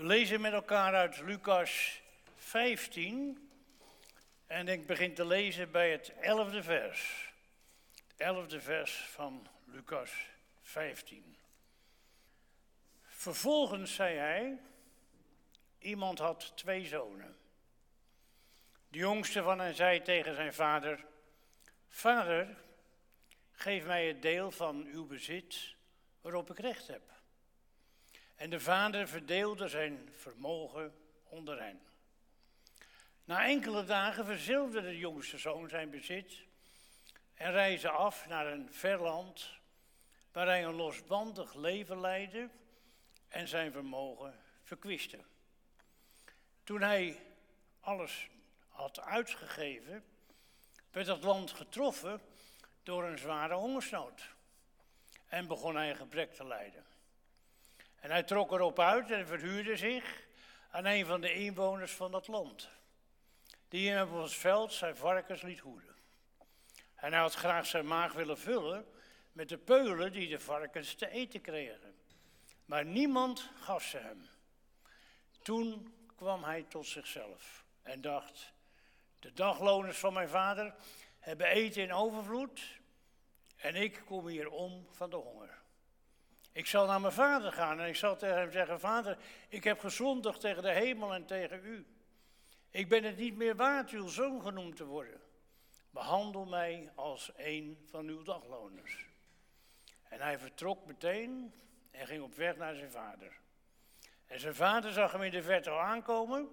We 0.00 0.06
lezen 0.06 0.40
met 0.40 0.52
elkaar 0.52 0.94
uit 0.94 1.20
Lucas 1.20 2.00
15 2.36 3.50
en 4.46 4.68
ik 4.68 4.86
begin 4.86 5.14
te 5.14 5.26
lezen 5.26 5.70
bij 5.70 5.90
het 5.90 6.12
elfde 6.20 6.62
vers. 6.62 7.32
Het 8.08 8.20
elfde 8.20 8.60
vers 8.60 8.92
van 8.92 9.48
Lucas 9.64 10.10
15. 10.62 11.36
Vervolgens 13.02 13.94
zei 13.94 14.16
hij, 14.16 14.58
iemand 15.78 16.18
had 16.18 16.52
twee 16.56 16.86
zonen. 16.86 17.36
De 18.88 18.98
jongste 18.98 19.42
van 19.42 19.60
hen 19.60 19.74
zei 19.74 20.02
tegen 20.02 20.34
zijn 20.34 20.54
vader, 20.54 21.04
Vader, 21.88 22.56
geef 23.52 23.84
mij 23.84 24.06
het 24.06 24.22
deel 24.22 24.50
van 24.50 24.86
uw 24.92 25.06
bezit 25.06 25.74
waarop 26.20 26.50
ik 26.50 26.58
recht 26.58 26.86
heb. 26.86 27.19
En 28.40 28.50
de 28.50 28.60
vader 28.60 29.08
verdeelde 29.08 29.68
zijn 29.68 30.08
vermogen 30.16 30.94
onder 31.24 31.62
hen. 31.62 31.80
Na 33.24 33.46
enkele 33.46 33.84
dagen 33.84 34.24
verzilverde 34.24 34.88
de 34.88 34.98
jongste 34.98 35.38
zoon 35.38 35.68
zijn 35.68 35.90
bezit 35.90 36.44
en 37.34 37.52
reisde 37.52 37.90
af 37.90 38.26
naar 38.26 38.46
een 38.46 38.72
ver 38.72 39.00
land 39.00 39.50
waar 40.32 40.46
hij 40.46 40.64
een 40.64 40.74
losbandig 40.74 41.54
leven 41.54 42.00
leidde 42.00 42.48
en 43.28 43.48
zijn 43.48 43.72
vermogen 43.72 44.38
verkwiste. 44.62 45.18
Toen 46.64 46.80
hij 46.80 47.20
alles 47.80 48.28
had 48.68 49.00
uitgegeven, 49.00 50.04
werd 50.90 51.06
dat 51.06 51.22
land 51.22 51.50
getroffen 51.50 52.20
door 52.82 53.04
een 53.04 53.18
zware 53.18 53.54
hongersnood 53.54 54.34
en 55.26 55.46
begon 55.46 55.76
hij 55.76 55.94
gebrek 55.94 56.34
te 56.34 56.46
lijden. 56.46 56.89
En 58.00 58.10
hij 58.10 58.22
trok 58.22 58.52
erop 58.52 58.78
uit 58.78 59.10
en 59.10 59.26
verhuurde 59.26 59.76
zich 59.76 60.22
aan 60.70 60.84
een 60.84 61.06
van 61.06 61.20
de 61.20 61.32
inwoners 61.32 61.92
van 61.92 62.10
dat 62.10 62.28
land, 62.28 62.70
die 63.68 64.02
op 64.02 64.22
het 64.22 64.32
veld 64.32 64.72
zijn 64.72 64.96
varkens 64.96 65.42
liet 65.42 65.60
hoeden. 65.60 65.94
En 66.94 67.12
hij 67.12 67.20
had 67.20 67.34
graag 67.34 67.66
zijn 67.66 67.86
maag 67.86 68.12
willen 68.12 68.38
vullen 68.38 68.86
met 69.32 69.48
de 69.48 69.58
peulen 69.58 70.12
die 70.12 70.28
de 70.28 70.40
varkens 70.40 70.94
te 70.94 71.10
eten 71.10 71.40
kregen. 71.40 71.94
Maar 72.64 72.84
niemand 72.84 73.50
gaf 73.60 73.82
ze 73.82 73.98
hem. 73.98 74.28
Toen 75.42 75.94
kwam 76.16 76.44
hij 76.44 76.62
tot 76.62 76.86
zichzelf 76.86 77.64
en 77.82 78.00
dacht: 78.00 78.52
De 79.18 79.32
dagloners 79.32 79.98
van 79.98 80.12
mijn 80.12 80.28
vader 80.28 80.74
hebben 81.18 81.46
eten 81.46 81.82
in 81.82 81.92
overvloed 81.92 82.60
en 83.56 83.74
ik 83.74 84.02
kom 84.04 84.26
hier 84.26 84.50
om 84.50 84.86
van 84.90 85.10
de 85.10 85.16
honger. 85.16 85.59
Ik 86.60 86.66
zal 86.66 86.86
naar 86.86 87.00
mijn 87.00 87.12
vader 87.12 87.52
gaan 87.52 87.80
en 87.80 87.88
ik 87.88 87.96
zal 87.96 88.16
tegen 88.16 88.36
hem 88.36 88.52
zeggen: 88.52 88.80
Vader, 88.80 89.18
ik 89.48 89.64
heb 89.64 89.80
gezondigd 89.80 90.40
tegen 90.40 90.62
de 90.62 90.72
hemel 90.72 91.14
en 91.14 91.26
tegen 91.26 91.64
u. 91.64 91.86
Ik 92.70 92.88
ben 92.88 93.04
het 93.04 93.16
niet 93.16 93.36
meer 93.36 93.56
waard 93.56 93.90
uw 93.90 94.08
zoon 94.08 94.42
genoemd 94.42 94.76
te 94.76 94.84
worden. 94.84 95.20
Behandel 95.90 96.44
mij 96.44 96.92
als 96.94 97.30
een 97.36 97.78
van 97.90 98.06
uw 98.06 98.22
dagloners. 98.22 99.06
En 100.08 100.20
hij 100.20 100.38
vertrok 100.38 100.86
meteen 100.86 101.54
en 101.90 102.06
ging 102.06 102.22
op 102.22 102.34
weg 102.34 102.56
naar 102.56 102.74
zijn 102.74 102.90
vader. 102.90 103.32
En 104.26 104.40
zijn 104.40 104.54
vader 104.54 104.92
zag 104.92 105.12
hem 105.12 105.22
in 105.22 105.30
de 105.30 105.42
verte 105.42 105.70
aankomen 105.70 106.48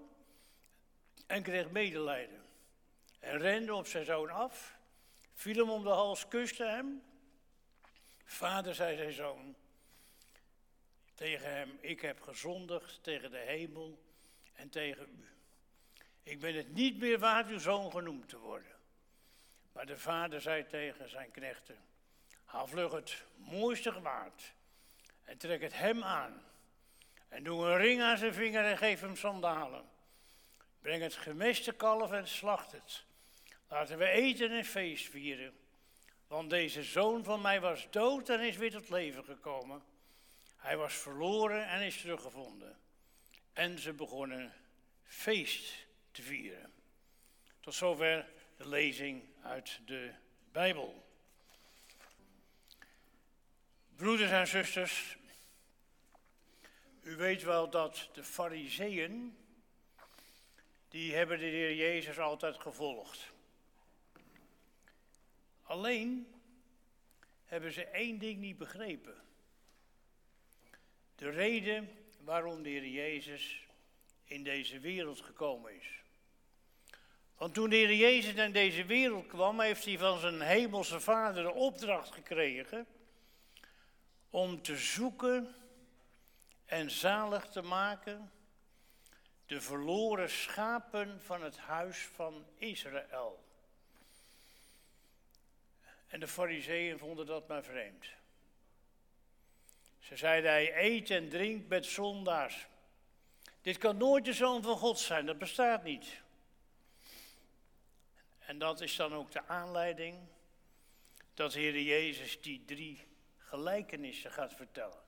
en 1.25 1.43
kreeg 1.43 1.69
medelijden. 1.69 2.45
En 3.19 3.37
rende 3.37 3.75
op 3.75 3.87
zijn 3.87 4.05
zoon 4.05 4.29
af, 4.29 4.77
viel 5.33 5.55
hem 5.55 5.69
om 5.69 5.83
de 5.83 5.89
hals, 5.89 6.27
kuste 6.27 6.63
hem. 6.63 7.03
Vader, 8.25 8.75
zei 8.75 8.97
zijn 8.97 9.13
zoon, 9.13 9.55
tegen 11.17 11.51
hem, 11.51 11.77
ik 11.81 12.01
heb 12.01 12.21
gezondigd 12.21 13.03
tegen 13.03 13.31
de 13.31 13.37
hemel 13.37 14.03
en 14.53 14.69
tegen 14.69 15.07
u. 15.19 15.27
Ik 16.23 16.39
ben 16.39 16.55
het 16.55 16.73
niet 16.73 16.97
meer 16.97 17.19
waard 17.19 17.47
uw 17.47 17.59
zoon 17.59 17.91
genoemd 17.91 18.29
te 18.29 18.37
worden. 18.37 18.71
Maar 19.71 19.85
de 19.85 19.97
vader 19.97 20.41
zei 20.41 20.65
tegen 20.65 21.09
zijn 21.09 21.31
knechten, 21.31 21.77
haal 22.45 22.67
vlug 22.67 22.91
het 22.91 23.23
mooiste 23.35 23.91
gewaad 23.91 24.53
en 25.23 25.37
trek 25.37 25.61
het 25.61 25.77
hem 25.77 26.03
aan. 26.03 26.43
En 27.27 27.43
doe 27.43 27.65
een 27.65 27.77
ring 27.77 28.01
aan 28.01 28.17
zijn 28.17 28.33
vinger 28.33 28.65
en 28.65 28.77
geef 28.77 29.01
hem 29.01 29.15
sandalen. 29.15 29.89
Breng 30.81 31.01
het 31.01 31.15
gemeste 31.15 31.71
kalf 31.71 32.11
en 32.11 32.27
slacht 32.27 32.71
het. 32.71 33.03
Laten 33.67 33.97
we 33.97 34.07
eten 34.07 34.51
en 34.51 34.65
feest 34.65 35.09
vieren. 35.09 35.57
Want 36.27 36.49
deze 36.49 36.83
zoon 36.83 37.23
van 37.23 37.41
mij 37.41 37.61
was 37.61 37.87
dood 37.89 38.29
en 38.29 38.39
is 38.39 38.57
weer 38.57 38.71
tot 38.71 38.89
leven 38.89 39.23
gekomen. 39.23 39.83
Hij 40.67 40.77
was 40.77 40.93
verloren 40.93 41.67
en 41.67 41.81
is 41.81 42.01
teruggevonden. 42.01 42.79
En 43.53 43.79
ze 43.79 43.93
begonnen 43.93 44.53
feest 45.03 45.85
te 46.11 46.21
vieren. 46.21 46.73
Tot 47.59 47.73
zover 47.73 48.29
de 48.57 48.67
lezing 48.67 49.23
uit 49.41 49.79
de 49.85 50.13
Bijbel. 50.51 51.07
Broeders 53.95 54.31
en 54.31 54.47
zusters, 54.47 55.17
u 57.01 57.15
weet 57.15 57.43
wel 57.43 57.69
dat 57.69 58.09
de 58.13 58.23
fariseeën, 58.23 59.37
die 60.89 61.15
hebben 61.15 61.39
de 61.39 61.45
Heer 61.45 61.75
Jezus 61.75 62.19
altijd 62.19 62.61
gevolgd. 62.61 63.31
Alleen 65.63 66.41
hebben 67.45 67.71
ze 67.71 67.85
één 67.85 68.17
ding 68.17 68.39
niet 68.39 68.57
begrepen. 68.57 69.25
De 71.17 71.29
reden 71.29 71.89
waarom 72.19 72.63
de 72.63 72.69
Heer 72.69 72.87
Jezus 72.87 73.67
in 74.23 74.43
deze 74.43 74.79
wereld 74.79 75.21
gekomen 75.21 75.75
is. 75.75 76.01
Want 77.37 77.53
toen 77.53 77.69
de 77.69 77.75
Heer 77.75 77.93
Jezus 77.93 78.33
in 78.33 78.51
deze 78.51 78.85
wereld 78.85 79.27
kwam, 79.27 79.59
heeft 79.59 79.85
hij 79.85 79.97
van 79.97 80.19
zijn 80.19 80.41
hemelse 80.41 80.99
vader 80.99 81.43
de 81.43 81.53
opdracht 81.53 82.11
gekregen 82.11 82.87
om 84.29 84.61
te 84.61 84.77
zoeken 84.77 85.55
en 86.65 86.91
zalig 86.91 87.45
te 87.45 87.61
maken 87.61 88.31
de 89.45 89.61
verloren 89.61 90.29
schapen 90.29 91.21
van 91.21 91.43
het 91.43 91.57
huis 91.57 91.97
van 91.97 92.45
Israël. 92.55 93.45
En 96.07 96.19
de 96.19 96.27
fariseeën 96.27 96.97
vonden 96.97 97.25
dat 97.25 97.47
maar 97.47 97.63
vreemd. 97.63 98.05
Ze 100.07 100.17
zeiden, 100.17 100.51
hij 100.51 100.85
eet 100.85 101.09
en 101.09 101.29
drinkt 101.29 101.67
met 101.67 101.85
zondaars. 101.85 102.67
Dit 103.61 103.77
kan 103.77 103.97
nooit 103.97 104.25
de 104.25 104.33
zoon 104.33 104.63
van 104.63 104.77
God 104.77 104.99
zijn, 104.99 105.25
dat 105.25 105.37
bestaat 105.37 105.83
niet. 105.83 106.21
En 108.39 108.59
dat 108.59 108.81
is 108.81 108.95
dan 108.95 109.13
ook 109.13 109.31
de 109.31 109.47
aanleiding 109.47 110.17
dat 111.33 111.51
de 111.51 111.59
Heer 111.59 111.81
Jezus 111.81 112.41
die 112.41 112.65
drie 112.65 113.07
gelijkenissen 113.37 114.31
gaat 114.31 114.53
vertellen. 114.53 115.03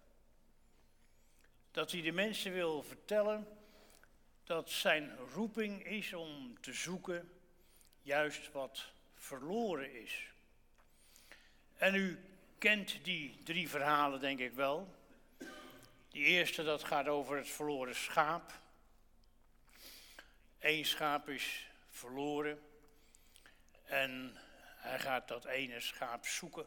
Dat 1.72 1.92
hij 1.92 2.02
de 2.02 2.12
mensen 2.12 2.54
wil 2.54 2.84
vertellen 2.84 3.48
dat 4.44 4.70
zijn 4.70 5.16
roeping 5.18 5.86
is 5.86 6.14
om 6.14 6.62
te 6.62 6.74
zoeken 6.74 7.32
juist 8.02 8.52
wat 8.52 8.92
verloren 9.16 10.02
is. 10.02 10.32
En 11.78 11.96
u 11.96 12.29
kent 12.60 13.04
die 13.04 13.38
drie 13.44 13.70
verhalen 13.70 14.20
denk 14.20 14.40
ik 14.40 14.54
wel. 14.54 14.96
Die 16.10 16.24
eerste 16.24 16.64
dat 16.64 16.84
gaat 16.84 17.08
over 17.08 17.38
het 17.38 17.50
verloren 17.50 17.96
schaap. 17.96 18.54
Eén 20.60 20.86
schaap 20.86 21.30
is 21.30 21.68
verloren 21.90 22.60
en 23.86 24.38
hij 24.78 25.00
gaat 25.00 25.28
dat 25.28 25.46
ene 25.46 25.80
schaap 25.80 26.26
zoeken. 26.26 26.66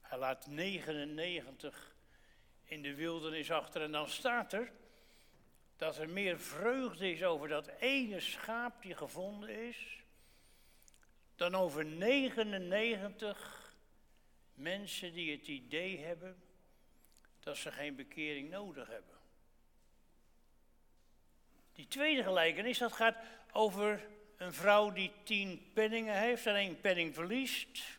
Hij 0.00 0.18
laat 0.18 0.46
99 0.46 1.94
in 2.64 2.82
de 2.82 2.94
wildernis 2.94 3.50
achter 3.50 3.82
en 3.82 3.92
dan 3.92 4.08
staat 4.08 4.52
er 4.52 4.72
dat 5.76 5.98
er 5.98 6.08
meer 6.08 6.40
vreugde 6.40 7.12
is 7.12 7.24
over 7.24 7.48
dat 7.48 7.66
ene 7.66 8.20
schaap 8.20 8.82
die 8.82 8.94
gevonden 8.94 9.48
is, 9.48 10.02
dan 11.36 11.54
over 11.54 11.84
99 11.84 13.59
mensen 14.60 15.12
die 15.12 15.32
het 15.32 15.46
idee 15.46 15.98
hebben 15.98 16.42
dat 17.40 17.56
ze 17.56 17.72
geen 17.72 17.94
bekering 17.94 18.50
nodig 18.50 18.88
hebben. 18.88 19.18
Die 21.72 21.88
tweede 21.88 22.22
gelijkenis, 22.22 22.78
dat 22.78 22.92
gaat 22.92 23.16
over 23.52 24.06
een 24.36 24.52
vrouw 24.52 24.92
die 24.92 25.12
tien 25.22 25.70
penningen 25.72 26.18
heeft 26.18 26.46
en 26.46 26.54
één 26.54 26.80
penning 26.80 27.14
verliest. 27.14 27.98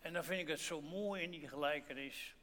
En 0.00 0.12
dan 0.12 0.24
vind 0.24 0.40
ik 0.40 0.48
het 0.48 0.60
zo 0.60 0.80
mooi 0.80 1.22
in 1.22 1.30
die 1.30 1.48
gelijkenis 1.48 2.34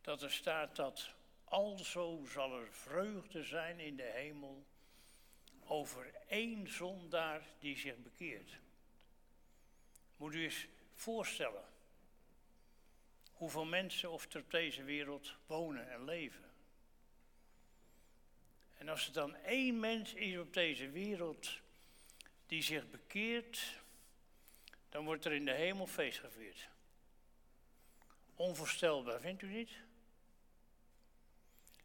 dat 0.00 0.22
er 0.22 0.30
staat 0.30 0.76
dat 0.76 1.10
alzo 1.44 2.24
zal 2.32 2.60
er 2.60 2.72
vreugde 2.72 3.44
zijn 3.44 3.80
in 3.80 3.96
de 3.96 4.10
hemel 4.14 4.64
over 5.64 6.14
één 6.28 6.68
zondaar 6.68 7.42
die 7.58 7.78
zich 7.78 7.96
bekeert. 7.96 8.58
Moet 10.16 10.34
u 10.34 10.44
eens 10.44 10.66
voorstellen 10.94 11.64
hoeveel 13.40 13.64
mensen 13.64 14.10
of 14.10 14.32
er 14.32 14.40
op 14.40 14.50
deze 14.50 14.82
wereld 14.82 15.34
wonen 15.46 15.90
en 15.90 16.04
leven. 16.04 16.50
als 18.88 19.06
er 19.06 19.12
dan 19.12 19.34
één 19.34 19.80
mens 19.80 20.14
is 20.14 20.38
op 20.38 20.54
deze 20.54 20.90
wereld 20.90 21.60
die 22.46 22.62
zich 22.62 22.90
bekeert, 22.90 23.80
dan 24.88 25.04
wordt 25.04 25.24
er 25.24 25.32
in 25.32 25.44
de 25.44 25.52
hemel 25.52 25.86
feest 25.86 26.18
gevierd. 26.18 26.68
Onvoorstelbaar, 28.34 29.20
vindt 29.20 29.42
u 29.42 29.46
niet? 29.46 29.70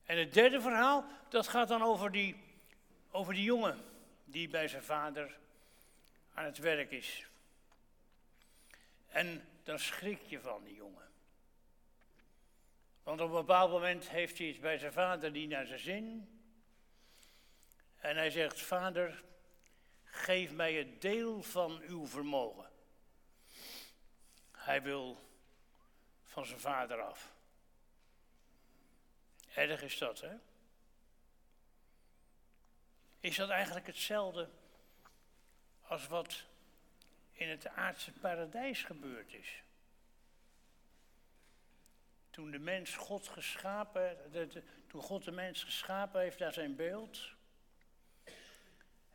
En 0.04 0.18
het 0.18 0.34
derde 0.34 0.62
verhaal, 0.62 1.06
dat 1.30 1.48
gaat 1.48 1.68
dan 1.68 1.82
over 1.82 2.12
die, 2.12 2.36
over 3.12 3.34
die 3.34 3.44
jongen 3.44 3.84
die 4.24 4.50
bij 4.50 4.68
zijn 4.68 4.84
vader 4.84 5.38
aan 6.34 6.46
het 6.46 6.58
werk 6.58 6.92
is. 6.92 7.26
En 9.08 9.48
dan 9.64 9.80
schrik 9.80 10.22
je 10.22 10.40
van 10.40 10.64
die 10.64 10.76
jongen. 10.76 11.04
Want 13.06 13.22
op 13.22 13.30
een 13.30 13.36
bepaald 13.36 13.72
moment 13.72 14.10
heeft 14.10 14.38
hij 14.38 14.48
iets 14.48 14.60
bij 14.60 14.78
zijn 14.78 14.94
vader 14.94 15.34
die 15.34 15.48
naar 15.48 15.66
zijn 15.66 15.80
zin. 15.80 16.30
En 17.98 18.16
hij 18.16 18.30
zegt, 18.30 18.62
vader, 18.62 19.24
geef 20.04 20.52
mij 20.52 20.74
het 20.74 21.02
deel 21.02 21.44
van 21.44 21.82
uw 21.82 22.08
vermogen. 22.08 22.72
Hij 24.52 24.82
wil 24.82 25.30
van 26.24 26.46
zijn 26.46 26.60
vader 26.60 27.02
af. 27.02 27.34
Erg 29.54 29.82
is 29.82 29.98
dat, 29.98 30.22
hè? 30.22 30.36
Is 33.20 33.36
dat 33.36 33.50
eigenlijk 33.50 33.88
hetzelfde 33.88 34.50
als 35.88 36.08
wat 36.08 36.44
in 37.32 37.50
het 37.50 37.68
aardse 37.68 38.12
paradijs 38.12 38.84
gebeurd 38.84 39.34
is? 39.34 39.64
Toen 42.36 42.52
de 42.52 42.60
mens 42.60 42.96
God 42.96 43.28
geschapen, 43.28 44.18
toen 44.88 45.02
God 45.02 45.24
de 45.24 45.32
mens 45.32 45.64
geschapen 45.64 46.22
heeft 46.22 46.40
naar 46.40 46.54
zijn 46.54 46.76
beeld. 46.76 47.20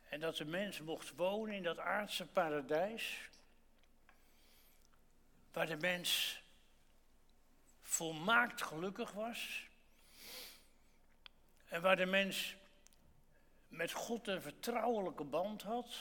En 0.09 0.19
dat 0.19 0.35
de 0.35 0.45
mens 0.45 0.79
mocht 0.79 1.15
wonen 1.15 1.55
in 1.55 1.63
dat 1.63 1.79
aardse 1.79 2.25
paradijs. 2.25 3.29
Waar 5.51 5.65
de 5.65 5.77
mens 5.77 6.41
volmaakt 7.81 8.61
gelukkig 8.61 9.11
was. 9.11 9.67
En 11.67 11.81
waar 11.81 11.95
de 11.95 12.05
mens 12.05 12.55
met 13.67 13.91
God 13.91 14.27
een 14.27 14.41
vertrouwelijke 14.41 15.23
band 15.23 15.61
had. 15.61 15.95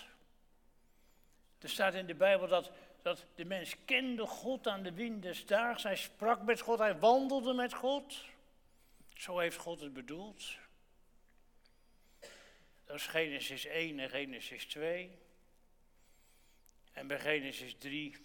Er 1.58 1.68
staat 1.68 1.94
in 1.94 2.06
de 2.06 2.14
Bijbel 2.14 2.48
dat, 2.48 2.70
dat 3.02 3.26
de 3.34 3.44
mens 3.44 3.76
kende 3.84 4.26
God 4.26 4.66
aan 4.66 4.82
de 4.82 4.92
wind 4.92 5.22
des 5.22 5.46
daags. 5.46 5.82
Hij 5.82 5.96
sprak 5.96 6.42
met 6.42 6.60
God, 6.60 6.78
hij 6.78 6.98
wandelde 6.98 7.52
met 7.52 7.74
God. 7.74 8.24
Zo 9.14 9.38
heeft 9.38 9.56
God 9.56 9.80
het 9.80 9.92
bedoeld. 9.92 10.44
Dat 12.84 12.96
is 12.96 13.06
Genesis 13.06 13.64
1 13.64 13.98
en 13.98 14.10
Genesis 14.10 14.64
2. 14.64 15.18
En 16.92 17.06
bij 17.06 17.20
Genesis 17.20 17.74
3 17.78 18.16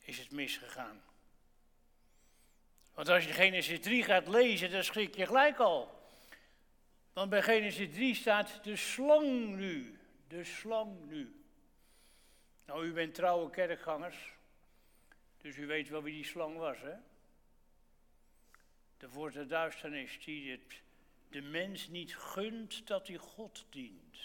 is 0.00 0.18
het 0.18 0.30
misgegaan. 0.30 1.02
Want 2.94 3.08
als 3.08 3.24
je 3.24 3.32
Genesis 3.32 3.80
3 3.80 4.02
gaat 4.02 4.28
lezen, 4.28 4.70
dan 4.70 4.84
schrik 4.84 5.16
je 5.16 5.26
gelijk 5.26 5.58
al. 5.58 6.00
Want 7.12 7.30
bij 7.30 7.42
Genesis 7.42 7.88
3 7.92 8.14
staat 8.14 8.64
de 8.64 8.76
slang 8.76 9.56
nu. 9.56 9.98
De 10.28 10.44
slang 10.44 11.08
nu. 11.08 11.39
Nou, 12.70 12.86
u 12.86 12.92
bent 12.92 13.14
trouwe 13.14 13.50
kerkgangers. 13.50 14.32
Dus 15.38 15.56
u 15.56 15.66
weet 15.66 15.88
wel 15.88 16.02
wie 16.02 16.14
die 16.14 16.24
slang 16.24 16.56
was, 16.56 16.80
hè? 16.80 16.94
De 18.96 19.08
voor 19.08 19.30
de 19.30 19.46
duisternis 19.46 20.24
die 20.24 20.50
het 20.50 20.82
de 21.28 21.40
mens 21.40 21.88
niet 21.88 22.16
gunt 22.16 22.86
dat 22.86 23.06
hij 23.06 23.16
God 23.16 23.66
dient. 23.70 24.18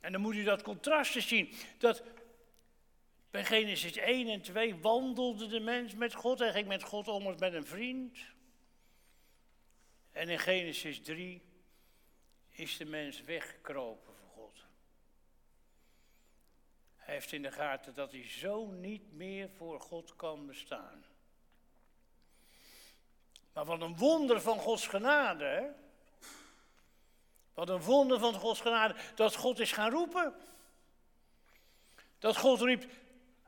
En 0.00 0.12
dan 0.12 0.20
moet 0.20 0.34
u 0.34 0.42
dat 0.42 0.62
contrast 0.62 1.22
zien. 1.22 1.52
Dat 1.78 2.02
bij 3.30 3.44
Genesis 3.44 3.96
1 3.96 4.28
en 4.28 4.42
2 4.42 4.76
wandelde 4.76 5.46
de 5.46 5.60
mens 5.60 5.94
met 5.94 6.14
God. 6.14 6.38
Hij 6.38 6.52
ging 6.52 6.66
met 6.66 6.82
God 6.82 7.08
om 7.08 7.26
als 7.26 7.38
met 7.38 7.52
een 7.52 7.66
vriend. 7.66 8.18
En 10.12 10.28
in 10.28 10.38
Genesis 10.38 11.00
3 11.00 11.42
is 12.50 12.76
de 12.76 12.84
mens 12.84 13.22
weggekropen. 13.22 14.17
Hij 17.08 17.16
heeft 17.16 17.32
in 17.32 17.42
de 17.42 17.52
gaten 17.52 17.94
dat 17.94 18.12
hij 18.12 18.28
zo 18.28 18.66
niet 18.66 19.12
meer 19.12 19.50
voor 19.56 19.80
God 19.80 20.16
kan 20.16 20.46
bestaan. 20.46 21.04
Maar 23.52 23.64
wat 23.64 23.80
een 23.80 23.96
wonder 23.96 24.40
van 24.40 24.58
Gods 24.58 24.86
genade, 24.86 25.44
hè? 25.44 25.66
Wat 27.54 27.68
een 27.68 27.80
wonder 27.80 28.18
van 28.18 28.34
Gods 28.34 28.60
genade, 28.60 28.94
dat 29.14 29.34
God 29.34 29.58
is 29.58 29.72
gaan 29.72 29.90
roepen. 29.90 30.34
Dat 32.18 32.36
God 32.36 32.60
riep, 32.60 32.84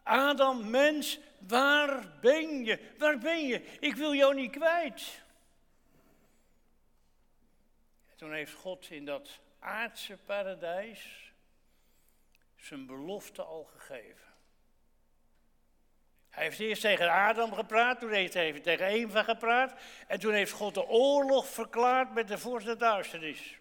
Adam, 0.02 0.70
mens, 0.70 1.18
waar 1.38 2.18
ben 2.20 2.64
je? 2.64 2.94
Waar 2.98 3.18
ben 3.18 3.46
je? 3.46 3.78
Ik 3.80 3.94
wil 3.94 4.14
jou 4.14 4.34
niet 4.34 4.50
kwijt. 4.50 5.22
Toen 8.16 8.32
heeft 8.32 8.54
God 8.54 8.90
in 8.90 9.04
dat 9.04 9.38
aardse 9.58 10.16
paradijs 10.16 11.29
zijn 12.60 12.86
belofte 12.86 13.42
al 13.42 13.64
gegeven. 13.64 14.28
Hij 16.30 16.44
heeft 16.44 16.60
eerst 16.60 16.82
tegen 16.82 17.10
Adam 17.10 17.52
gepraat, 17.52 18.00
toen 18.00 18.12
heeft 18.12 18.34
hij 18.34 18.60
tegen 18.60 18.86
Eva 18.86 19.22
gepraat. 19.22 19.74
En 20.06 20.20
toen 20.20 20.32
heeft 20.32 20.52
God 20.52 20.74
de 20.74 20.86
oorlog 20.86 21.48
verklaard 21.48 22.14
met 22.14 22.28
de 22.28 22.38
vorst 22.38 22.78
duisternis. 22.78 23.58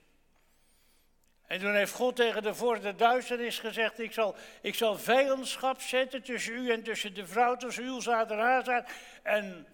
En 1.48 1.60
toen 1.60 1.76
heeft 1.76 1.94
God 1.94 2.16
tegen 2.16 2.44
de 2.44 2.54
vorst 2.54 2.98
duisternis 2.98 3.60
gezegd: 3.60 4.00
ik 4.00 4.12
zal, 4.12 4.36
ik 4.62 4.76
zal 4.76 4.98
vijandschap 4.98 5.82
zetten 5.82 6.24
tussen 6.24 6.54
u 6.54 6.72
en 6.72 6.84
tussen 6.84 7.14
de 7.14 7.28
vrouw, 7.28 7.56
tussen 7.56 7.84
uw 7.84 8.00
zaad 8.00 8.32
en 8.32 8.38
haar 8.38 8.64
zaad. 8.64 8.92
En 9.24 9.68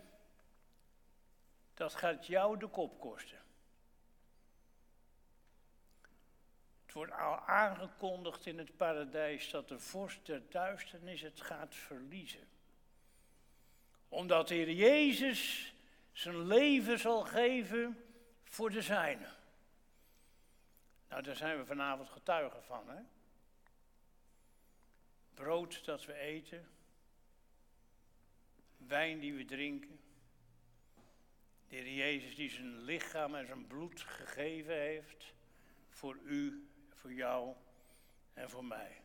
dat 1.73 1.95
gaat 1.95 2.27
jou 2.27 2.57
de 2.57 2.67
kop 2.67 2.99
kosten. 2.99 3.44
Wordt 6.95 7.11
al 7.11 7.39
aangekondigd 7.39 8.45
in 8.45 8.57
het 8.57 8.77
paradijs 8.77 9.49
dat 9.49 9.67
de 9.67 9.79
vorst 9.79 10.25
der 10.25 10.41
duisternis 10.49 11.21
het 11.21 11.41
gaat 11.41 11.75
verliezen 11.75 12.47
omdat 14.15 14.47
de 14.47 14.53
Heer 14.53 14.71
Jezus 14.71 15.73
zijn 16.11 16.47
leven 16.47 16.99
zal 16.99 17.23
geven 17.23 18.05
voor 18.43 18.69
de 18.69 18.81
zijnen. 18.81 19.33
Nou, 21.09 21.21
daar 21.21 21.35
zijn 21.35 21.57
we 21.57 21.65
vanavond 21.65 22.09
getuigen 22.09 22.63
van, 22.63 22.89
hè? 22.89 23.01
Brood 25.33 25.85
dat 25.85 26.05
we 26.05 26.13
eten, 26.13 26.69
wijn 28.77 29.19
die 29.19 29.33
we 29.33 29.45
drinken. 29.45 29.99
De 31.67 31.75
Heer 31.75 31.93
Jezus 31.93 32.35
die 32.35 32.49
zijn 32.49 32.81
lichaam 32.81 33.35
en 33.35 33.45
zijn 33.45 33.67
bloed 33.67 34.01
gegeven 34.01 34.75
heeft 34.75 35.33
voor 35.89 36.17
u, 36.23 36.69
voor 37.05 37.13
jou 37.13 37.53
en 38.33 38.49
voor 38.49 38.65
mij. 38.65 39.01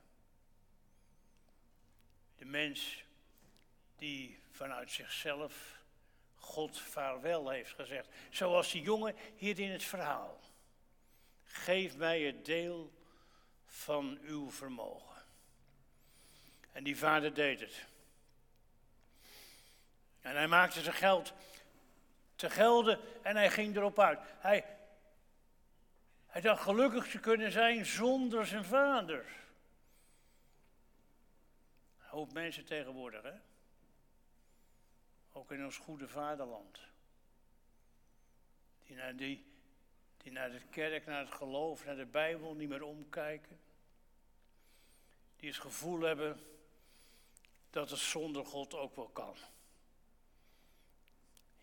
De 2.36 2.44
mens 2.44 3.04
die 3.96 4.38
vanuit 4.50 4.90
zichzelf 4.90 5.82
God 6.36 6.78
vaarwel 6.78 7.48
heeft 7.48 7.72
gezegd. 7.74 8.08
Zoals 8.30 8.70
die 8.70 8.82
jongen 8.82 9.16
hier 9.36 9.58
in 9.58 9.70
het 9.70 9.84
verhaal. 9.84 10.40
Geef 11.44 11.96
mij 11.96 12.20
het 12.20 12.44
deel 12.44 12.92
van 13.66 14.18
uw 14.22 14.50
vermogen. 14.50 15.22
En 16.72 16.84
die 16.84 16.96
vader 16.96 17.34
deed 17.34 17.60
het. 17.60 17.86
En 20.20 20.36
hij 20.36 20.48
maakte 20.48 20.82
zijn 20.82 20.96
geld 20.96 21.32
te 22.34 22.50
gelden 22.50 23.00
en 23.22 23.36
hij 23.36 23.50
ging 23.50 23.76
erop 23.76 23.98
uit. 23.98 24.20
Hij, 24.38 24.79
hij 26.30 26.40
dacht 26.40 26.62
gelukkig 26.62 27.10
te 27.10 27.18
kunnen 27.18 27.52
zijn 27.52 27.86
zonder 27.86 28.46
zijn 28.46 28.64
vader. 28.64 29.24
Hoop 31.98 32.32
mensen 32.32 32.64
tegenwoordig, 32.64 33.22
hè? 33.22 33.34
Ook 35.32 35.52
in 35.52 35.64
ons 35.64 35.76
goede 35.76 36.08
vaderland. 36.08 36.80
Die 38.86 38.96
naar, 38.96 39.16
die, 39.16 39.44
die 40.16 40.32
naar 40.32 40.50
de 40.50 40.60
kerk, 40.70 41.06
naar 41.06 41.20
het 41.20 41.34
geloof, 41.34 41.84
naar 41.84 41.96
de 41.96 42.06
Bijbel 42.06 42.54
niet 42.54 42.68
meer 42.68 42.82
omkijken. 42.82 43.60
Die 45.36 45.48
het 45.48 45.58
gevoel 45.58 46.00
hebben 46.00 46.40
dat 47.70 47.90
het 47.90 47.98
zonder 47.98 48.46
God 48.46 48.74
ook 48.74 48.96
wel 48.96 49.08
kan. 49.08 49.36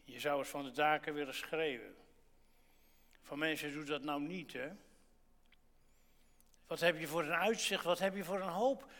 Je 0.03 0.19
zou 0.19 0.39
het 0.39 0.47
van 0.47 0.63
de 0.63 0.71
daken 0.71 1.13
willen 1.13 1.36
schreeuwen. 1.36 1.95
Van 3.27 3.39
mensen 3.39 3.74
doet 3.74 3.88
dat 3.88 4.03
nou 4.03 4.22
niet, 4.22 4.53
hè? 4.53 4.69
Wat 6.67 6.79
heb 6.79 7.00
je 7.00 7.07
voor 7.07 7.24
een 7.24 7.34
uitzicht, 7.34 7.84
wat 7.84 8.00
heb 8.00 8.15
je 8.15 8.24
voor 8.24 8.41
een 8.41 8.50
hoop? 8.50 8.91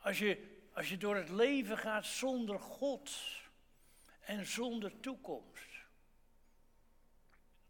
Als 0.00 0.18
je, 0.18 0.58
als 0.72 0.88
je 0.88 0.96
door 0.96 1.16
het 1.16 1.28
leven 1.28 1.78
gaat 1.78 2.04
zonder 2.04 2.60
God 2.60 3.10
en 4.20 4.46
zonder 4.46 5.00
toekomst. 5.00 5.68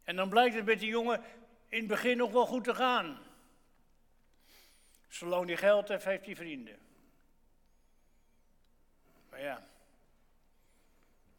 En 0.04 0.16
dan 0.16 0.28
blijkt 0.28 0.54
het 0.54 0.64
met 0.64 0.80
die 0.80 0.88
jongen 0.88 1.22
in 1.68 1.78
het 1.78 1.88
begin 1.88 2.16
nog 2.16 2.32
wel 2.32 2.46
goed 2.46 2.64
te 2.64 2.74
gaan. 2.74 3.18
Zolang 5.08 5.46
hij 5.46 5.56
geld 5.56 5.88
heeft, 5.88 6.04
heeft 6.04 6.26
hij 6.26 6.36
vrienden. 6.36 6.78
Maar 9.30 9.40
ja, 9.40 9.68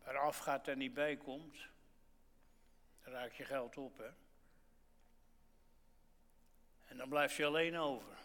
waar 0.03 0.17
afgaat 0.17 0.67
en 0.67 0.77
niet 0.77 0.93
bij 0.93 1.17
komt, 1.17 1.57
raak 3.07 3.31
je 3.31 3.45
geld 3.45 3.77
op, 3.77 3.97
hè. 3.97 4.09
En 6.87 6.97
dan 6.97 7.09
blijft 7.09 7.35
je 7.35 7.45
alleen 7.45 7.77
over. 7.77 8.17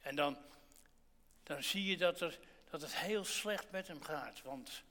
En 0.00 0.16
dan, 0.16 0.38
dan 1.42 1.62
zie 1.62 1.84
je 1.84 1.96
dat, 1.96 2.20
er, 2.20 2.38
dat 2.70 2.80
het 2.80 2.96
heel 2.96 3.24
slecht 3.24 3.70
met 3.70 3.88
hem 3.88 4.02
gaat. 4.02 4.42
Want 4.42 4.82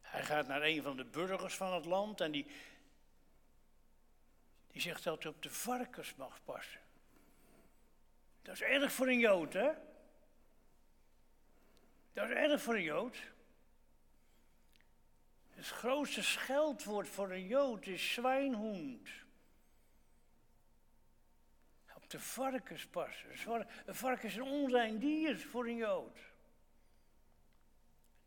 hij 0.00 0.24
gaat 0.24 0.46
naar 0.46 0.62
een 0.62 0.82
van 0.82 0.96
de 0.96 1.04
burgers 1.04 1.54
van 1.54 1.72
het 1.74 1.84
land 1.84 2.20
en 2.20 2.32
die, 2.32 2.46
die 4.70 4.80
zegt 4.80 5.04
dat 5.04 5.22
hij 5.22 5.32
op 5.32 5.42
de 5.42 5.50
varkens 5.50 6.14
mag 6.14 6.44
passen. 6.44 6.80
Dat 8.42 8.54
is 8.54 8.62
erg 8.62 8.92
voor 8.92 9.06
een 9.06 9.18
Jood, 9.18 9.52
hè? 9.52 9.70
Dat 12.12 12.28
is 12.28 12.36
erg 12.36 12.62
voor 12.62 12.74
een 12.74 12.82
Jood. 12.82 13.16
Het 15.62 15.70
grootste 15.70 16.22
scheldwoord 16.22 17.08
voor 17.08 17.30
een 17.30 17.46
Jood 17.46 17.86
is 17.86 18.12
zwijnhoend. 18.12 19.08
Op 21.94 22.10
de 22.10 22.20
varkens 22.20 22.86
passen. 22.86 23.66
Een 23.86 23.94
varken 23.94 24.28
is 24.28 24.36
een 24.36 24.42
onrein 24.42 24.98
dier 24.98 25.38
voor 25.38 25.66
een 25.66 25.76
Jood. 25.76 26.18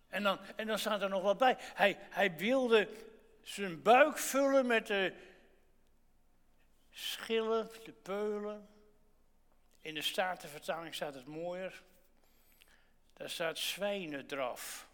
En 0.07 0.23
dan, 0.23 0.39
en 0.55 0.67
dan 0.67 0.79
staat 0.79 1.01
er 1.01 1.09
nog 1.09 1.21
wat 1.21 1.37
bij. 1.37 1.55
Hij, 1.59 1.97
hij 1.99 2.35
wilde 2.35 2.89
zijn 3.41 3.81
buik 3.81 4.17
vullen 4.17 4.67
met 4.67 4.87
de 4.87 5.13
schillen, 6.91 7.69
de 7.83 7.91
peulen. 7.91 8.69
In 9.81 9.93
de 9.93 10.01
Statenvertaling 10.01 10.95
staat 10.95 11.13
het 11.13 11.25
mooier. 11.25 11.83
Daar 13.13 13.29
staat 13.29 13.57
zwijnendraf. 13.57 14.84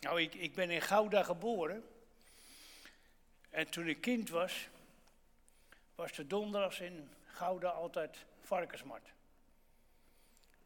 Nou, 0.00 0.20
ik, 0.20 0.34
ik 0.34 0.54
ben 0.54 0.70
in 0.70 0.80
Gouda 0.80 1.22
geboren. 1.22 1.84
En 3.50 3.70
toen 3.70 3.86
ik 3.86 4.00
kind 4.00 4.28
was, 4.28 4.68
was 5.94 6.12
de 6.12 6.26
donderdags 6.26 6.80
in 6.80 7.10
Gouda 7.26 7.68
altijd 7.68 8.24
varkensmarkt. 8.40 9.12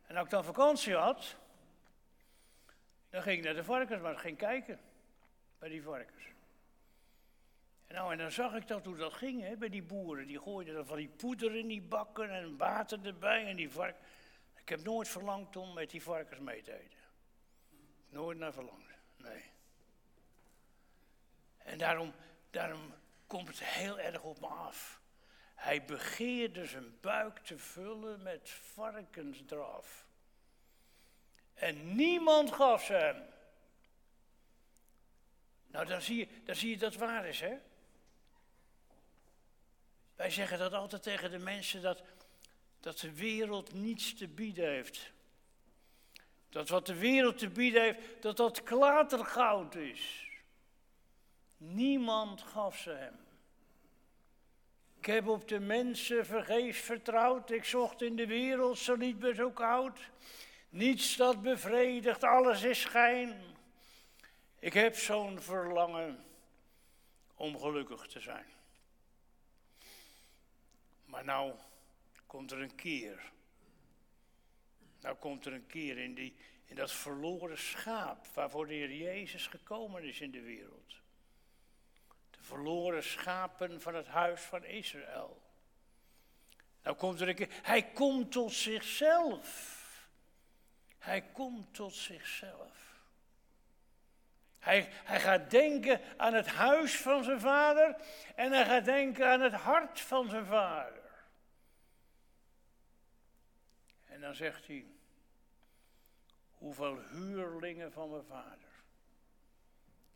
En 0.06 0.16
als 0.16 0.24
ik 0.24 0.30
dan 0.30 0.44
vakantie 0.44 0.94
had, 0.94 1.36
dan 3.10 3.22
ging 3.22 3.38
ik 3.38 3.44
naar 3.44 3.54
de 3.54 3.64
varkensmarkt, 3.64 4.20
ging 4.20 4.36
kijken 4.36 4.80
bij 5.58 5.68
die 5.68 5.82
varkens. 5.82 6.24
En, 7.86 7.94
nou, 7.94 8.12
en 8.12 8.18
dan 8.18 8.32
zag 8.32 8.54
ik 8.54 8.66
dat 8.66 8.84
hoe 8.84 8.96
dat 8.96 9.12
ging 9.12 9.42
hè, 9.42 9.56
bij 9.56 9.68
die 9.68 9.82
boeren. 9.82 10.26
Die 10.26 10.40
gooiden 10.40 10.74
dan 10.74 10.86
van 10.86 10.96
die 10.96 11.08
poeder 11.08 11.54
in 11.54 11.66
die 11.68 11.82
bakken 11.82 12.30
en 12.30 12.56
water 12.56 13.06
erbij 13.06 13.46
en 13.46 13.56
die 13.56 13.70
vark. 13.70 13.96
Ik 14.56 14.68
heb 14.68 14.82
nooit 14.82 15.08
verlangd 15.08 15.56
om 15.56 15.74
met 15.74 15.90
die 15.90 16.02
varkens 16.02 16.40
mee 16.40 16.62
te 16.62 16.72
eten. 16.72 16.98
Nooit 18.08 18.38
naar 18.38 18.52
verlangd, 18.52 18.93
En 21.58 21.78
daarom, 21.78 22.14
daarom 22.50 22.94
komt 23.26 23.48
het 23.48 23.64
heel 23.64 23.98
erg 23.98 24.22
op 24.22 24.40
me 24.40 24.46
af. 24.46 25.00
Hij 25.54 25.84
begeerde 25.84 26.66
zijn 26.66 27.00
buik 27.00 27.38
te 27.38 27.58
vullen 27.58 28.22
met 28.22 28.50
varkensdraf. 28.50 30.06
En 31.54 31.94
niemand 31.94 32.52
gaf 32.52 32.84
ze 32.84 32.92
hem. 32.92 33.22
Nou, 35.66 35.86
dan 35.86 36.02
zie 36.02 36.16
je, 36.16 36.28
dan 36.44 36.54
zie 36.54 36.70
je 36.70 36.78
dat 36.78 36.94
waar 36.94 37.26
is, 37.26 37.40
hè? 37.40 37.56
Wij 40.16 40.30
zeggen 40.30 40.58
dat 40.58 40.72
altijd 40.72 41.02
tegen 41.02 41.30
de 41.30 41.38
mensen 41.38 41.82
dat, 41.82 42.02
dat 42.80 42.98
de 42.98 43.12
wereld 43.12 43.72
niets 43.72 44.14
te 44.14 44.28
bieden 44.28 44.68
heeft. 44.68 45.12
Dat 46.54 46.68
wat 46.68 46.86
de 46.86 46.98
wereld 46.98 47.38
te 47.38 47.48
bieden 47.48 47.82
heeft, 47.82 48.22
dat 48.22 48.36
dat 48.36 48.62
klatergoud 48.62 49.74
is. 49.74 50.26
Niemand 51.56 52.42
gaf 52.42 52.78
ze 52.78 52.90
hem. 52.90 53.16
Ik 54.98 55.06
heb 55.06 55.26
op 55.26 55.48
de 55.48 55.60
mensen 55.60 56.26
vergeefs 56.26 56.80
vertrouwd. 56.80 57.50
Ik 57.50 57.64
zocht 57.64 58.02
in 58.02 58.16
de 58.16 58.26
wereld, 58.26 58.78
zo 58.78 58.96
niet 58.96 59.18
meer 59.18 59.34
zo 59.34 59.50
koud. 59.50 60.10
Niets 60.68 61.16
dat 61.16 61.42
bevredigt, 61.42 62.24
alles 62.24 62.62
is 62.62 62.80
schijn. 62.80 63.42
Ik 64.58 64.72
heb 64.72 64.96
zo'n 64.96 65.40
verlangen 65.40 66.24
om 67.34 67.58
gelukkig 67.58 68.06
te 68.06 68.20
zijn. 68.20 68.46
Maar 71.04 71.24
nou 71.24 71.52
komt 72.26 72.50
er 72.50 72.60
een 72.60 72.74
keer. 72.74 73.32
Nou 75.04 75.16
komt 75.16 75.46
er 75.46 75.52
een 75.52 75.66
keer 75.66 75.98
in, 75.98 76.14
die, 76.14 76.36
in 76.64 76.76
dat 76.76 76.92
verloren 76.92 77.58
schaap 77.58 78.26
waarvoor 78.26 78.66
de 78.66 78.74
Heer 78.74 78.92
Jezus 78.92 79.46
gekomen 79.46 80.02
is 80.02 80.20
in 80.20 80.30
de 80.30 80.40
wereld. 80.40 80.96
De 82.30 82.42
verloren 82.42 83.02
schapen 83.02 83.80
van 83.80 83.94
het 83.94 84.06
huis 84.06 84.40
van 84.40 84.64
Israël. 84.64 85.42
Nou 86.82 86.96
komt 86.96 87.20
er 87.20 87.28
een 87.28 87.34
keer, 87.34 87.52
hij 87.62 87.82
komt 87.82 88.32
tot 88.32 88.52
zichzelf. 88.52 89.80
Hij 90.98 91.22
komt 91.22 91.74
tot 91.74 91.94
zichzelf. 91.94 93.02
Hij, 94.58 94.88
hij 94.90 95.20
gaat 95.20 95.50
denken 95.50 96.00
aan 96.16 96.34
het 96.34 96.46
huis 96.46 96.96
van 96.96 97.24
zijn 97.24 97.40
vader 97.40 97.96
en 98.34 98.52
hij 98.52 98.64
gaat 98.64 98.84
denken 98.84 99.28
aan 99.28 99.40
het 99.40 99.54
hart 99.54 100.00
van 100.00 100.28
zijn 100.28 100.46
vader. 100.46 101.02
En 104.04 104.20
dan 104.20 104.34
zegt 104.34 104.66
hij, 104.66 104.93
hoeveel 106.76 107.02
huurlingen 107.10 107.92
van 107.92 108.10
mijn 108.10 108.24
vader 108.24 108.72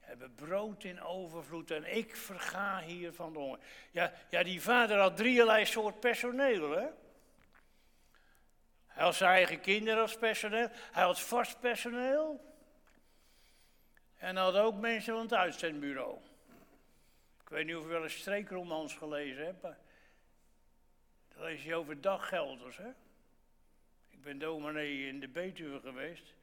hebben 0.08 0.34
brood 0.34 0.84
in 0.84 1.00
overvloed 1.00 1.70
en 1.70 1.96
ik 1.96 2.16
verga 2.16 2.80
hier 2.80 3.12
van 3.12 3.32
de 3.32 3.38
honger. 3.38 3.58
Ja, 3.90 4.12
ja, 4.30 4.42
die 4.42 4.62
vader 4.62 4.98
had 4.98 5.16
drieërlei 5.16 5.64
soort 5.64 6.00
personeel, 6.00 6.70
hè? 6.70 6.86
Hij 8.86 9.04
had 9.04 9.14
zijn 9.14 9.30
eigen 9.30 9.60
kinderen 9.60 10.00
als 10.00 10.16
personeel, 10.16 10.68
hij 10.92 11.02
had 11.02 11.20
vast 11.20 11.60
personeel. 11.60 12.46
En 14.16 14.36
hij 14.36 14.44
had 14.44 14.56
ook 14.56 14.74
mensen 14.74 15.12
van 15.12 15.22
het 15.22 15.34
uitzendbureau. 15.34 16.18
Ik 17.42 17.48
weet 17.48 17.66
niet 17.66 17.76
of 17.76 17.84
u 17.84 17.88
wel 17.88 18.02
eens 18.02 18.18
streekromans 18.18 18.94
gelezen 18.94 19.44
hebt, 19.44 19.62
maar 19.62 19.78
dan 21.28 21.42
lees 21.42 21.64
je 21.64 21.74
over 21.74 22.00
daggelders, 22.00 22.76
hè? 22.76 22.90
Ik 24.08 24.22
ben 24.22 24.38
dominee 24.38 25.06
in 25.06 25.20
de 25.20 25.28
Betuwe 25.28 25.80
geweest. 25.80 26.36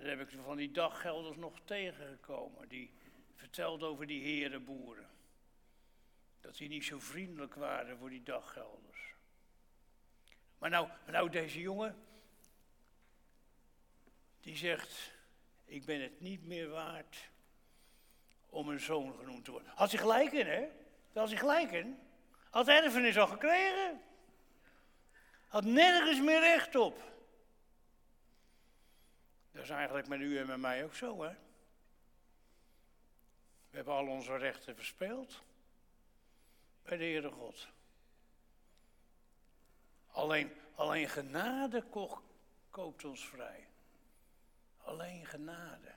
Daar 0.00 0.08
heb 0.08 0.20
ik 0.20 0.38
van 0.44 0.56
die 0.56 0.70
daggelders 0.70 1.36
nog 1.36 1.60
tegengekomen. 1.64 2.68
Die 2.68 2.92
vertelden 3.34 3.88
over 3.88 4.06
die 4.06 4.22
herenboeren. 4.22 5.08
Dat 6.40 6.56
die 6.56 6.68
niet 6.68 6.84
zo 6.84 6.98
vriendelijk 6.98 7.54
waren 7.54 7.98
voor 7.98 8.10
die 8.10 8.22
daggelders. 8.22 9.14
Maar 10.58 10.70
nou, 10.70 10.88
nou 11.06 11.30
deze 11.30 11.60
jongen, 11.60 12.04
die 14.40 14.56
zegt, 14.56 15.12
ik 15.64 15.84
ben 15.84 16.00
het 16.00 16.20
niet 16.20 16.46
meer 16.46 16.68
waard 16.68 17.30
om 18.48 18.68
een 18.68 18.80
zoon 18.80 19.14
genoemd 19.14 19.44
te 19.44 19.50
worden. 19.50 19.72
Had 19.74 19.90
hij 19.90 20.00
gelijk 20.00 20.32
in, 20.32 20.46
hè? 20.46 20.60
Daar 21.12 21.22
had 21.22 21.28
hij 21.28 21.38
gelijk 21.38 21.70
in. 21.70 21.98
Had 22.50 22.68
erfenis 22.68 23.18
al 23.18 23.26
gekregen. 23.26 24.02
Had 25.46 25.64
nergens 25.64 26.20
meer 26.20 26.40
recht 26.40 26.76
op. 26.76 27.02
Dat 29.52 29.62
is 29.62 29.70
eigenlijk 29.70 30.08
met 30.08 30.20
u 30.20 30.38
en 30.38 30.46
met 30.46 30.58
mij 30.58 30.84
ook 30.84 30.94
zo, 30.94 31.22
hè? 31.22 31.34
We 33.70 33.76
hebben 33.76 33.94
al 33.94 34.06
onze 34.06 34.36
rechten 34.36 34.76
verspeeld 34.76 35.42
bij 36.82 36.96
de 36.96 37.04
Heere 37.04 37.30
God. 37.30 37.68
Alleen, 40.06 40.52
alleen 40.74 41.08
genade 41.08 41.84
koopt 42.70 43.04
ons 43.04 43.28
vrij. 43.28 43.68
Alleen 44.82 45.26
genade. 45.26 45.92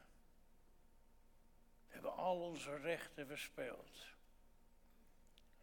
We 1.88 1.94
hebben 1.94 2.16
al 2.16 2.42
onze 2.42 2.78
rechten 2.78 3.28
verspeeld. 3.28 3.98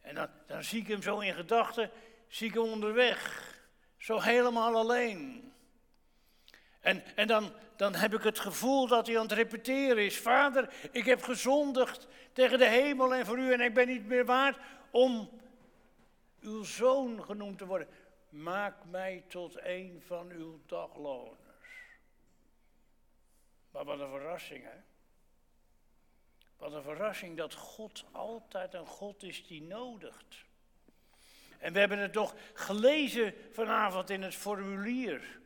En 0.01 0.15
dan, 0.15 0.29
dan 0.47 0.65
zie 0.65 0.81
ik 0.81 0.87
hem 0.87 1.03
zo 1.03 1.19
in 1.19 1.35
gedachten, 1.35 1.91
zie 2.29 2.49
ik 2.49 2.55
hem 2.55 2.63
onderweg. 2.63 3.49
Zo 3.97 4.21
helemaal 4.21 4.77
alleen. 4.77 5.53
En, 6.81 7.17
en 7.17 7.27
dan, 7.27 7.53
dan 7.77 7.95
heb 7.95 8.15
ik 8.15 8.23
het 8.23 8.39
gevoel 8.39 8.87
dat 8.87 9.07
hij 9.07 9.17
aan 9.17 9.23
het 9.23 9.33
repeteren 9.33 10.05
is. 10.05 10.19
Vader, 10.19 10.75
ik 10.93 11.05
heb 11.05 11.23
gezondigd 11.23 12.07
tegen 12.33 12.59
de 12.59 12.69
hemel 12.69 13.15
en 13.15 13.27
voor 13.27 13.39
u 13.39 13.53
en 13.53 13.61
ik 13.61 13.75
ben 13.75 13.87
niet 13.87 14.07
meer 14.07 14.25
waard 14.25 14.59
om 14.91 15.31
uw 16.41 16.63
zoon 16.63 17.25
genoemd 17.25 17.59
te 17.59 17.67
worden. 17.67 17.89
Maak 18.29 18.85
mij 18.85 19.25
tot 19.29 19.65
een 19.65 20.03
van 20.07 20.31
uw 20.31 20.61
dagloners. 20.67 21.39
Maar 23.71 23.85
wat 23.85 24.01
een 24.01 24.11
verrassing, 24.11 24.65
hè? 24.65 24.79
Wat 26.57 26.73
een 26.73 26.83
verrassing 26.83 27.37
dat 27.37 27.55
God 27.55 28.05
altijd 28.13 28.75
een 28.75 28.87
God 28.87 29.23
is 29.23 29.47
die 29.47 29.63
nodigt. 29.63 30.45
En 31.59 31.73
we 31.73 31.79
hebben 31.79 31.99
het 31.99 32.13
toch 32.13 32.35
gelezen 32.55 33.35
vanavond 33.53 34.11
in 34.11 34.23
het 34.23 34.35
formulier 34.35 35.40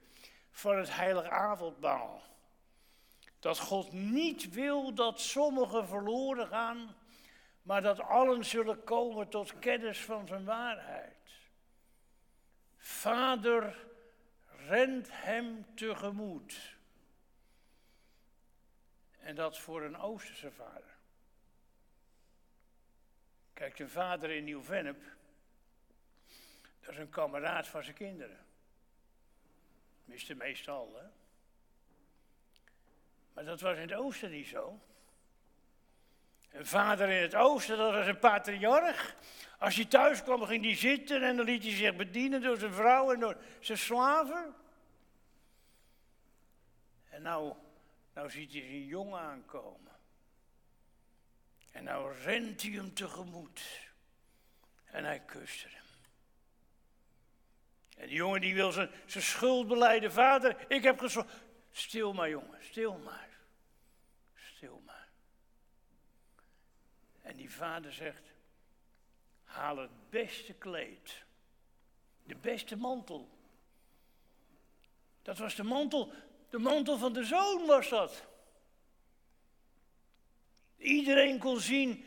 van 0.54 0.76
het 0.78 0.94
heilige 0.94 1.30
avondmaal. 1.30 2.22
Dat 3.38 3.58
God 3.58 3.92
niet 3.92 4.50
wil 4.50 4.94
dat 4.94 5.20
sommigen 5.20 5.88
verloren 5.88 6.46
gaan, 6.46 6.96
maar 7.62 7.82
dat 7.82 8.00
allen 8.00 8.44
zullen 8.44 8.84
komen 8.84 9.28
tot 9.28 9.58
kennis 9.58 10.04
van 10.04 10.26
zijn 10.26 10.44
waarheid. 10.44 11.16
Vader 12.76 13.76
rent 14.66 15.08
hem 15.10 15.66
tegemoet. 15.74 16.76
En 19.18 19.34
dat 19.34 19.58
voor 19.58 19.82
een 19.82 19.96
Oosterse 19.96 20.52
vader. 20.52 20.96
Kijk, 23.52 23.78
een 23.78 23.90
vader 23.90 24.30
in 24.30 24.44
Nieuw-Vennep, 24.44 25.02
dat 26.80 26.90
is 26.90 26.98
een 26.98 27.10
kameraad 27.10 27.66
van 27.66 27.82
zijn 27.82 27.96
kinderen. 27.96 28.44
Tenminste, 30.04 30.34
meestal. 30.34 31.00
Maar 33.32 33.44
dat 33.44 33.60
was 33.60 33.76
in 33.76 33.80
het 33.80 33.94
oosten 33.94 34.30
niet 34.30 34.46
zo. 34.46 34.80
Een 36.50 36.66
vader 36.66 37.08
in 37.08 37.22
het 37.22 37.34
oosten, 37.34 37.76
dat 37.76 37.92
was 37.92 38.06
een 38.06 38.18
patriarch. 38.18 39.16
Als 39.58 39.74
hij 39.74 39.84
thuis 39.84 40.22
kwam, 40.22 40.42
ging 40.42 40.64
hij 40.64 40.76
zitten 40.76 41.22
en 41.22 41.36
dan 41.36 41.44
liet 41.44 41.62
hij 41.62 41.72
zich 41.72 41.96
bedienen 41.96 42.42
door 42.42 42.56
zijn 42.56 42.72
vrouw 42.72 43.12
en 43.12 43.20
door 43.20 43.36
zijn 43.60 43.78
slaven. 43.78 44.54
En 47.08 47.22
nou, 47.22 47.54
nou 48.12 48.30
ziet 48.30 48.52
hij 48.52 48.60
zijn 48.60 48.84
jongen 48.84 49.20
aankomen. 49.20 49.92
En 51.70 51.84
nou 51.84 52.14
rent 52.22 52.62
hij 52.62 52.70
hem 52.70 52.94
tegemoet. 52.94 53.90
En 54.84 55.04
hij 55.04 55.20
kuste 55.20 55.68
hem. 55.68 55.83
En 57.94 58.06
die 58.06 58.16
jongen 58.16 58.40
die 58.40 58.54
wil 58.54 58.72
zijn, 58.72 58.90
zijn 59.06 59.24
schuld. 59.24 60.12
Vader, 60.12 60.64
ik 60.68 60.82
heb 60.82 60.98
gezorgd. 60.98 61.32
Stil 61.72 62.12
maar 62.12 62.28
jongen, 62.28 62.64
stil 62.64 62.98
maar. 62.98 63.28
Stil 64.34 64.82
maar. 64.86 65.08
En 67.22 67.36
die 67.36 67.50
vader 67.50 67.92
zegt, 67.92 68.32
haal 69.44 69.76
het 69.76 70.10
beste 70.10 70.52
kleed. 70.52 71.24
De 72.22 72.36
beste 72.36 72.76
mantel. 72.76 73.28
Dat 75.22 75.38
was 75.38 75.54
de 75.54 75.62
mantel, 75.62 76.12
de 76.50 76.58
mantel 76.58 76.98
van 76.98 77.12
de 77.12 77.24
zoon 77.24 77.66
was 77.66 77.88
dat. 77.88 78.26
Iedereen 80.76 81.38
kon 81.38 81.60
zien 81.60 82.04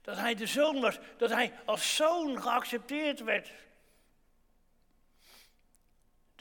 dat 0.00 0.16
hij 0.16 0.34
de 0.34 0.46
zoon 0.46 0.80
was, 0.80 0.98
dat 1.16 1.30
hij 1.30 1.52
als 1.64 1.96
zoon 1.96 2.42
geaccepteerd 2.42 3.20
werd. 3.20 3.52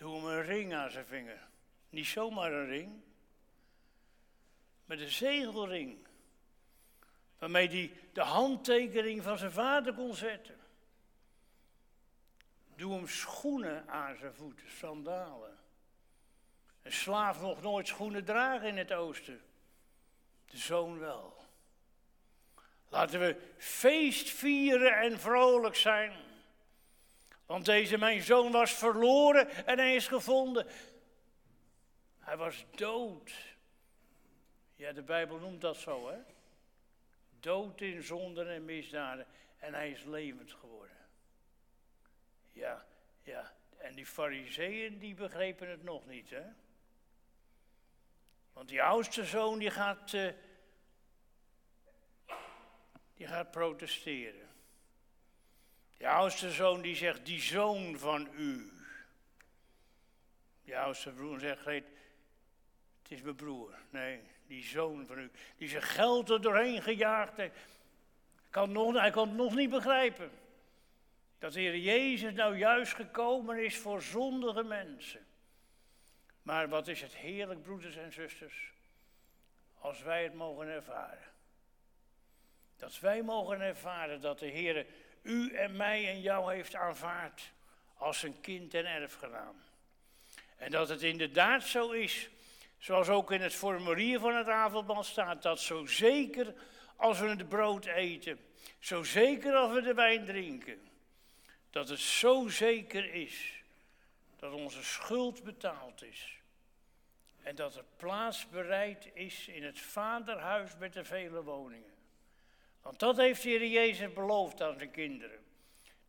Doe 0.05 0.15
hem 0.15 0.25
een 0.25 0.43
ring 0.43 0.73
aan 0.73 0.91
zijn 0.91 1.05
vinger. 1.05 1.47
Niet 1.89 2.05
zomaar 2.05 2.51
een 2.51 2.67
ring, 2.67 3.01
maar 4.85 4.97
de 4.97 5.09
zegelring. 5.09 6.07
Waarmee 7.37 7.67
hij 7.67 7.93
de 8.13 8.21
handtekening 8.21 9.23
van 9.23 9.37
zijn 9.37 9.51
vader 9.51 9.93
kon 9.93 10.13
zetten. 10.13 10.57
Doe 12.75 12.93
hem 12.93 13.07
schoenen 13.07 13.87
aan 13.87 14.15
zijn 14.17 14.33
voeten, 14.33 14.71
sandalen. 14.71 15.57
Een 16.81 16.93
slaaf 16.93 17.41
mocht 17.41 17.61
nooit 17.61 17.87
schoenen 17.87 18.25
dragen 18.25 18.67
in 18.67 18.77
het 18.77 18.93
oosten. 18.93 19.41
De 20.45 20.57
zoon 20.57 20.99
wel. 20.99 21.45
Laten 22.89 23.19
we 23.19 23.53
feest 23.57 24.29
vieren 24.29 24.97
en 24.97 25.19
vrolijk 25.19 25.75
zijn. 25.75 26.13
Want 27.45 27.65
deze 27.65 27.97
mijn 27.97 28.21
zoon 28.21 28.51
was 28.51 28.71
verloren 28.71 29.65
en 29.65 29.77
hij 29.77 29.95
is 29.95 30.07
gevonden. 30.07 30.67
Hij 32.19 32.37
was 32.37 32.65
dood. 32.75 33.31
Ja, 34.75 34.91
de 34.91 35.03
Bijbel 35.03 35.37
noemt 35.37 35.61
dat 35.61 35.77
zo, 35.77 36.09
hè? 36.09 36.17
Dood 37.39 37.81
in 37.81 38.03
zonden 38.03 38.49
en 38.49 38.65
misdaden. 38.65 39.27
En 39.57 39.73
hij 39.73 39.91
is 39.91 40.03
levend 40.03 40.51
geworden. 40.51 40.97
Ja, 42.51 42.85
ja. 43.23 43.53
En 43.77 43.95
die 43.95 44.05
fariseeën, 44.05 44.99
die 44.99 45.13
begrepen 45.13 45.69
het 45.69 45.83
nog 45.83 46.05
niet, 46.05 46.29
hè? 46.29 46.43
Want 48.53 48.69
die 48.69 48.83
oudste 48.83 49.25
zoon, 49.25 49.59
die 49.59 49.71
gaat, 49.71 50.13
uh, 50.13 50.31
die 53.13 53.27
gaat 53.27 53.51
protesteren. 53.51 54.44
Die 55.97 56.07
oudste 56.07 56.51
zoon 56.51 56.81
die 56.81 56.95
zegt, 56.95 57.25
die 57.25 57.41
zoon 57.41 57.99
van 57.99 58.27
u. 58.37 58.71
Die 60.63 60.77
oudste 60.77 61.11
broer 61.11 61.39
zegt, 61.39 61.65
het 61.65 61.83
is 63.07 63.21
mijn 63.21 63.35
broer. 63.35 63.73
Nee, 63.89 64.21
die 64.47 64.63
zoon 64.63 65.05
van 65.05 65.19
u. 65.19 65.31
Die 65.57 65.69
zijn 65.69 65.81
geld 65.81 66.29
er 66.29 66.41
doorheen 66.41 66.81
gejaagd 66.81 67.37
heeft. 67.37 67.55
Kan 68.49 68.71
nog, 68.71 68.99
hij 68.99 69.11
kan 69.11 69.27
het 69.27 69.37
nog 69.37 69.55
niet 69.55 69.69
begrijpen. 69.69 70.31
Dat 71.39 71.53
de 71.53 71.59
Heer 71.59 71.77
Jezus 71.77 72.33
nou 72.33 72.57
juist 72.57 72.93
gekomen 72.93 73.63
is 73.63 73.77
voor 73.77 74.01
zondige 74.01 74.63
mensen. 74.63 75.25
Maar 76.41 76.69
wat 76.69 76.87
is 76.87 77.01
het 77.01 77.15
heerlijk, 77.15 77.61
broeders 77.61 77.95
en 77.95 78.13
zusters, 78.13 78.73
als 79.79 80.01
wij 80.01 80.23
het 80.23 80.33
mogen 80.33 80.67
ervaren. 80.67 81.33
Dat 82.77 82.99
wij 82.99 83.21
mogen 83.23 83.61
ervaren 83.61 84.21
dat 84.21 84.39
de 84.39 84.45
Heer 84.45 84.85
u 85.25 85.53
en 85.53 85.75
mij 85.75 86.09
en 86.09 86.21
jou 86.21 86.53
heeft 86.53 86.75
aanvaard 86.75 87.51
als 87.97 88.23
een 88.23 88.41
kind 88.41 88.73
en 88.73 88.85
erfgenaam. 88.85 89.55
En 90.57 90.71
dat 90.71 90.89
het 90.89 91.01
inderdaad 91.01 91.63
zo 91.63 91.91
is, 91.91 92.29
zoals 92.77 93.09
ook 93.09 93.31
in 93.31 93.41
het 93.41 93.53
formulier 93.53 94.19
van 94.19 94.35
het 94.35 94.47
avondmaal 94.47 95.03
staat, 95.03 95.41
dat 95.41 95.59
zo 95.59 95.85
zeker 95.85 96.53
als 96.95 97.19
we 97.19 97.27
het 97.27 97.49
brood 97.49 97.85
eten, 97.85 98.39
zo 98.79 99.03
zeker 99.03 99.53
als 99.53 99.73
we 99.73 99.81
de 99.81 99.93
wijn 99.93 100.25
drinken, 100.25 100.87
dat 101.69 101.89
het 101.89 101.99
zo 101.99 102.47
zeker 102.47 103.13
is 103.13 103.63
dat 104.35 104.53
onze 104.53 104.83
schuld 104.83 105.43
betaald 105.43 106.03
is. 106.03 106.39
En 107.43 107.55
dat 107.55 107.75
er 107.75 107.85
plaats 107.97 108.49
bereid 108.49 109.09
is 109.13 109.47
in 109.47 109.63
het 109.63 109.79
vaderhuis 109.79 110.71
met 110.77 110.93
de 110.93 111.05
vele 111.05 111.43
woningen. 111.43 111.94
Want 112.85 112.99
dat 112.99 113.17
heeft 113.17 113.43
de 113.43 113.49
Heer 113.49 113.67
Jezus 113.67 114.13
beloofd 114.13 114.61
aan 114.61 114.77
zijn 114.77 114.91
kinderen. 114.91 115.39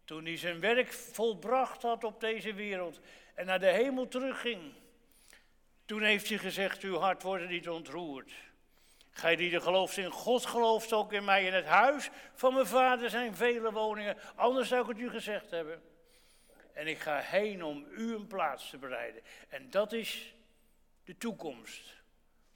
Toen 0.04 0.24
hij 0.24 0.36
zijn 0.36 0.60
werk 0.60 0.92
volbracht 0.92 1.82
had 1.82 2.04
op 2.04 2.20
deze 2.20 2.54
wereld 2.54 3.00
en 3.34 3.46
naar 3.46 3.60
de 3.60 3.70
hemel 3.70 4.08
terugging. 4.08 4.72
Toen 5.84 6.02
heeft 6.02 6.28
hij 6.28 6.38
gezegd, 6.38 6.82
uw 6.82 6.96
hart 6.96 7.22
wordt 7.22 7.48
niet 7.48 7.68
ontroerd. 7.68 8.32
Gij 9.10 9.36
die 9.36 9.54
er 9.54 9.60
gelooft 9.60 9.96
in 9.96 10.10
God, 10.10 10.46
gelooft 10.46 10.92
ook 10.92 11.12
in 11.12 11.24
mij. 11.24 11.46
In 11.46 11.54
het 11.54 11.64
huis 11.64 12.10
van 12.34 12.54
mijn 12.54 12.66
vader 12.66 13.10
zijn 13.10 13.34
vele 13.34 13.72
woningen. 13.72 14.16
Anders 14.34 14.68
zou 14.68 14.82
ik 14.82 14.88
het 14.88 14.98
u 14.98 15.10
gezegd 15.10 15.50
hebben. 15.50 15.82
En 16.72 16.86
ik 16.86 16.98
ga 16.98 17.18
heen 17.18 17.64
om 17.64 17.86
u 17.90 18.14
een 18.14 18.26
plaats 18.26 18.70
te 18.70 18.78
bereiden. 18.78 19.22
En 19.48 19.70
dat 19.70 19.92
is 19.92 20.34
de 21.04 21.16
toekomst 21.16 21.96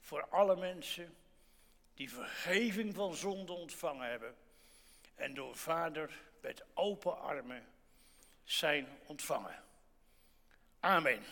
voor 0.01 0.27
alle 0.29 0.57
mensen 0.57 1.15
die 2.01 2.11
vergeving 2.11 2.95
van 2.95 3.15
zonde 3.15 3.53
ontvangen 3.53 4.11
hebben 4.11 4.35
en 5.15 5.35
door 5.35 5.57
Vader 5.57 6.11
met 6.41 6.65
open 6.75 7.21
armen 7.21 7.67
zijn 8.45 8.87
ontvangen. 9.07 9.63
Amen. 10.81 11.23